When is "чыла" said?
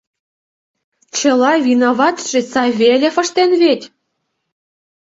1.17-1.51